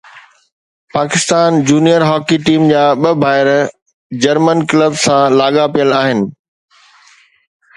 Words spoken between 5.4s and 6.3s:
لاڳاپيل آهن